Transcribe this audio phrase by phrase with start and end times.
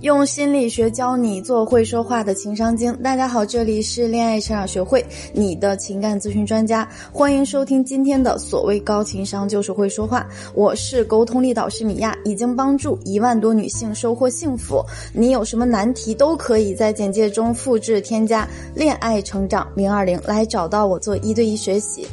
[0.00, 2.90] 用心理学教你做会说话的情商精。
[3.02, 5.04] 大家好，这里是恋爱成长学会，
[5.34, 10.26] 你的情感咨询专家，欢迎收听今天的所谓高情商就是会说话。
[10.54, 14.82] 我是沟通力导师米娅，已经帮助一万多女性收获幸福。
[15.12, 22.06] 你有什么难题都可以在简介中复制添加“恋爱成长零二零”来找到我做一对一学习。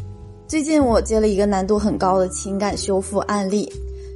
[0.45, 3.71] 最近我接了一个难度很高的情感修复案例。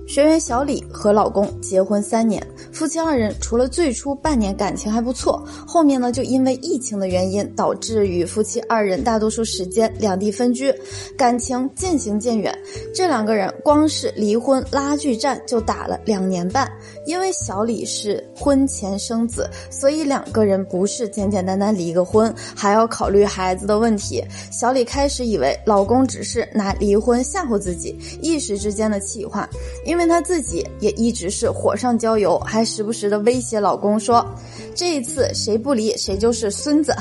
[0.07, 10.73] 学员小李和老公结婚三年，夫妻二人除了最初半年感情还不错，后面呢就因为疫情的原因，导致与夫妻二人大多数时间两地分居，
[11.17, 12.53] 感情渐行渐远。
[12.93, 16.70] 这两个人光是离婚拉锯战就打了两年半。
[17.05, 24.23] 因为小李是婚前生子，所以两个人不是简简单单离个婚，还要考虑孩子的问题。
[24.51, 29.49] 小李开始以为老公只是拿离婚吓唬自己，一时之间的气话，
[29.91, 34.25] 因为她自己也一直是火上浇油，还时不时的威胁老公说
[34.73, 36.95] ：“这一次谁不离，谁就是孙子。”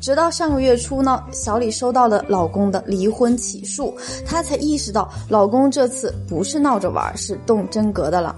[0.00, 3.92] 直到上个月初呢，小李收到了老公的离婚起诉，
[4.24, 8.36] 她才意识到老公这次不是闹着玩，是动真格的了。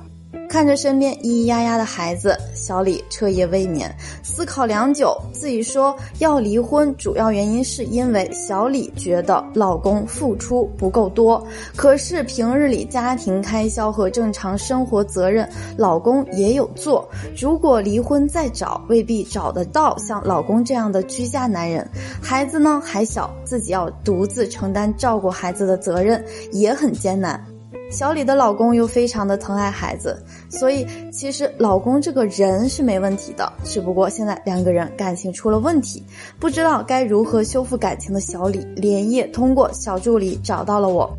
[0.48, 11.46] 看着身边咿咿呀呀的孩子，小李彻夜未眠，思考良久，自己说要离婚，主要原因是因为小李觉得老公付出不够多，
[11.76, 17.06] 可是平日里家庭开销和正常生活责任，老公也有做。
[17.38, 21.86] 如果离婚再找，未必找得到像老公这样的居家男人。
[22.22, 27.57] 孩子呢还小，自己要独自承担照顾孩子的责任，也很艰难。
[27.90, 36.02] 小李的老公又非常的疼爱孩子，所以其实老公这个人是没问题的，只不过现在两个人感情出了问题，
[36.38, 41.10] 不知道该如何修复感情的小李连夜通过小助理找到了我。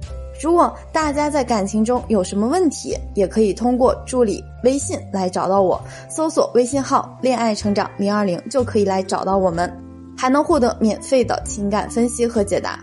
[0.41, 9.69] 如果大家在感情中有什么问题，也可以通过助理微信来找到我，搜索微信号“恋爱成长零二零”就可以来找到我们，
[10.15, 12.79] 还能获得免费的情感分析和解答。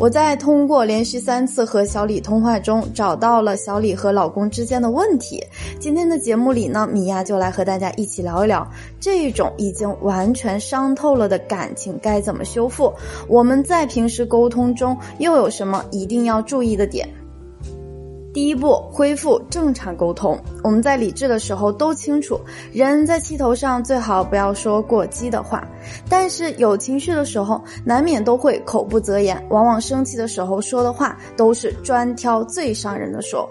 [0.00, 5.44] 我在通过连续三次和小李通话中找到了小李和老公之间的问题。
[5.78, 8.66] 今天的节目里呢，米娅就来和大家一起聊一聊
[8.98, 12.90] 这种已经完全伤透了的感情该怎么修复。
[13.28, 17.06] 我们在平时沟通中又有什么一定要注意的点？
[18.32, 20.38] 第一步，恢复正常沟通。
[20.62, 22.40] 我们在理智的时候都清楚，
[22.72, 25.66] 人在气头上最好不要说过激的话，
[26.08, 29.44] 但是有情绪的时候，难免都会口不择言。
[29.50, 33.48] 往往生气的时候说的话，都是专挑最伤人的说。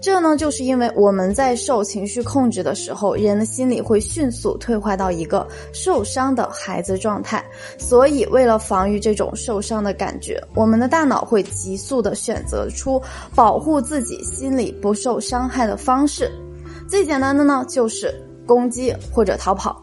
[0.00, 7.44] 这呢，就是因为我们在受情绪控制的时候，人的心理会迅速退化到一个受伤的孩子状态，
[7.78, 13.02] 所以为了防御这种受伤的感觉，我们的大脑会急速的选择出
[13.34, 16.30] 保护自己心理不受伤害的方式。
[16.88, 18.14] 最简单的呢，就是
[18.46, 19.82] 攻击或者逃跑。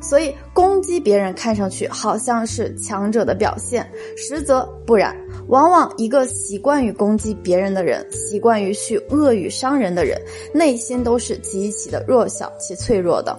[0.00, 5.16] 所以攻击别人看上去好像是强者的表现，实则不然。
[5.48, 10.20] 往往一个习惯于攻击别人的人，习惯于去恶语伤人的人，
[10.52, 13.38] 内心都是极其的弱小且脆弱的。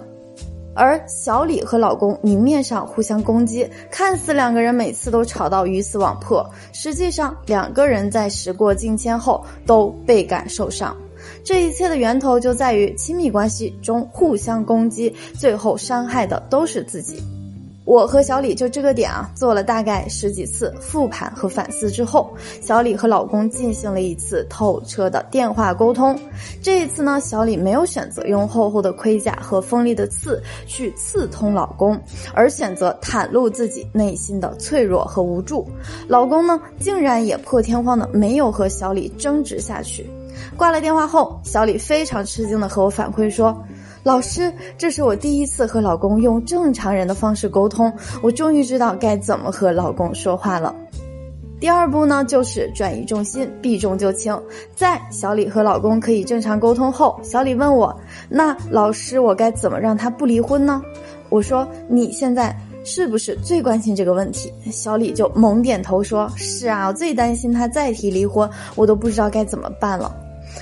[0.78, 10.94] 而小李和老公明面上互相攻击，看似两个人每次都吵到鱼死网破，实际上两个人在时过境迁后都倍感受伤。
[11.42, 17.22] 这一切的源头就在于亲密关系中互相攻击，最后伤害的都是自己。
[17.86, 26.18] 我和小李就这个点啊，做了大概十几次复盘和反思之后，小李和老公进行了一次透彻的电话沟通。
[26.60, 31.96] 这一次呢，小李没有选择用厚厚的盔甲和锋利的刺去刺痛老公，
[32.34, 35.64] 而选择袒露自己内心的脆弱和无助。
[36.08, 40.10] 老公呢，竟然也破天荒的没有和小李争执下去。
[40.56, 43.56] 挂了电话后，小李非常吃惊的和我反馈说
[44.06, 50.72] ：“老师，这是我第一次和老公用正常人的方式沟通，我终于知道该怎么和老公说话了。”
[51.58, 54.40] 第二步呢，就是转移重心，避重就轻。
[54.76, 57.92] 在小李和老公可以正常沟通后，小李问我
[58.30, 60.80] ：“那老师，我该怎么让他不离婚呢？”
[61.28, 70.14] 我说：“你现在是不是最关心这个问题？”小李就猛点头说：“是啊，我最担心他再提离婚，我都不知道该怎么办了。”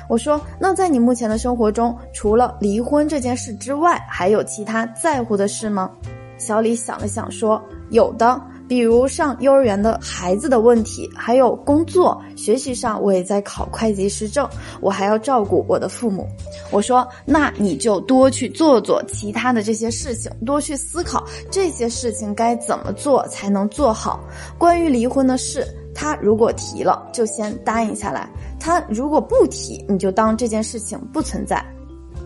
[0.08, 5.90] 我说：“那在你目前的生活中，除了离婚这件事之外，还有其他在乎的事吗？”
[6.36, 14.46] 小李想了想说：“有的，比如上幼儿园的孩子的问题，还有工作、学习上，我也在考会计师证，
[14.81, 16.26] 我还要照顾我的父母。”
[16.72, 24.20] 我说：“那你就多去做做其他的这些事情，多去思考这些事情该怎么做才能做好。
[24.58, 31.64] 关于离婚的事。”他如果提了，就先答应下来；他如果不提，你就当这件事情不存在。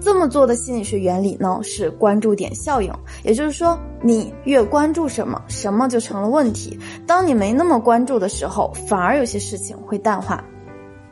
[0.00, 2.92] 这么做的心理学原理呢是关注点效应，
[3.24, 6.78] 也就是说，你越关注什么，什么就成了问题。
[7.06, 10.42] 当你没那么关注的时候，反而有些事情会淡化。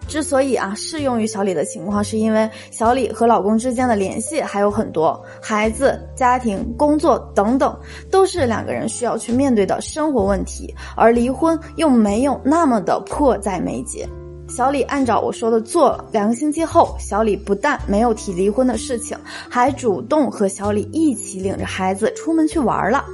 [0.09, 7.77] 之所以啊适用于小李的情况，是因为小李和老公之间的联系还有很多，孩子、家庭、工作等等，
[8.11, 14.09] 都是两个人需要去面对的生活问题，而离婚又没有那么的迫在眉睫。
[14.49, 19.19] 小李按照我说的做了，两个星期后，小李不但没有提离婚的事情，
[19.51, 23.05] 还主动和小李一起领着孩子出门去玩了。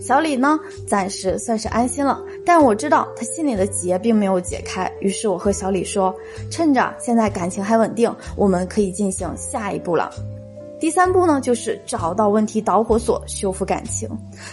[0.00, 4.90] 小李呢，暂时算是安心了，但我知道他心里的结并没有解开。
[5.00, 6.14] 于是我和小李说
[6.50, 10.10] ：“趁着现在感情还稳定，我们可以进行下一步了。”
[10.80, 14.08] 第三步呢，就是找到问题导火索，修复感情。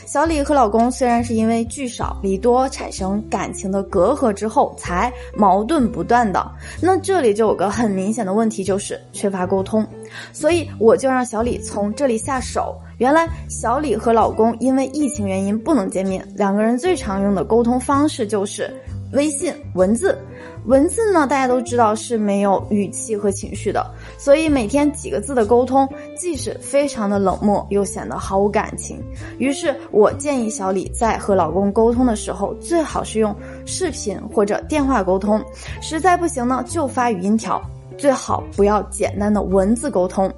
[0.06, 6.52] 小李和老公虽然是因为聚少离多产生感情的隔阂之后才矛盾不断的，
[6.82, 9.86] 那这里就有个很明显的问题，就是缺乏沟通。
[10.34, 12.76] 所以我就让小李从这里下手。
[12.98, 18.74] 原来小李和老公因为疫情原因不能见面，两个人最常用的沟通方式就是
[19.16, 20.18] 微信文字。
[20.66, 23.86] 文字呢，大家都知道是没有语气和情绪的，
[24.18, 29.00] 所以每天几个字的沟通，既是非常的冷漠，又显得毫无感情。
[29.38, 33.36] 于是我建议小李在和老公沟通的时候，最好是用
[33.66, 35.40] 视频或者电话沟通，
[35.82, 37.62] 实在不行呢，就发语音条，
[37.98, 40.32] 最好不要简单的文字沟通。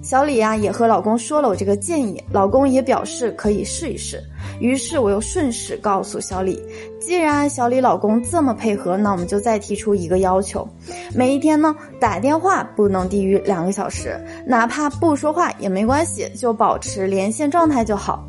[0.00, 4.22] 小李呀，也和老公说了我这个建议，老公也表示可以试一试。
[4.60, 6.60] 于是我又顺势告诉小李，
[7.00, 10.66] 既然小李老公这么配合，那我们就再提出一个要求：
[11.14, 18.24] 每一天呢，打电话不能低于两个小时，哪怕不说话也没关系，就保持连线状态就好。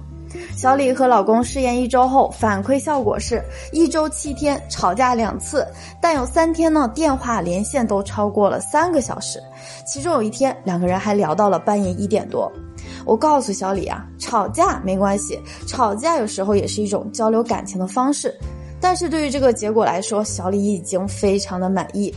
[0.58, 3.42] 小李和老公试验一周后，反馈效果是
[3.72, 5.66] 一周七天吵架两次，
[6.02, 9.42] 但有三天呢电话连线都超过了三个小时，
[9.86, 12.52] 其中有一天两个人还聊到了半夜一点多。
[13.06, 18.34] 我告诉小李啊，吵架没关系，吵架有时候也是一种交流感情的方式。
[18.82, 22.14] 但是对于这个结果来说，小李已经非常的满意。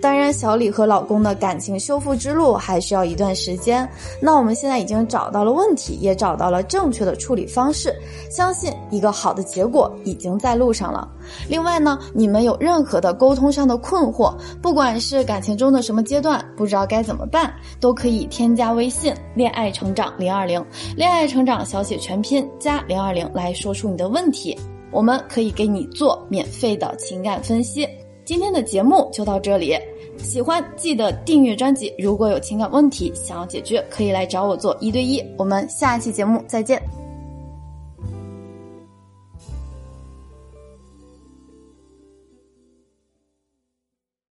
[0.00, 3.86] 当然，小李和老公的感情修复之路还需要一段时间。
[4.18, 7.94] 那我们现在已经找到了问题，也找到了正确的处理方式，
[8.30, 11.06] 相信一个好的结果已经在路上了。
[11.48, 20.64] 另外呢，你们有任何的沟通上的困惑，不管是感情中的什么阶段，不知道该怎么办，都可以添加微信“恋爱成长零二零”，
[20.96, 24.58] 恋爱成长小写全拼加零二零来说出你的问题，
[24.90, 27.86] 我们可以给你做免费的情感分析。
[28.30, 29.76] 今天的节目就到这里，
[30.18, 31.92] 喜欢记得订阅专辑。
[31.98, 35.20] 如果有情感问题想要解决，可以来找我做一对一。
[35.36, 36.80] 我们下一期节目再见。